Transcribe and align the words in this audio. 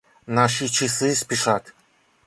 Наши 0.37 0.67
часы 0.67 1.13
спешат. 1.13 1.75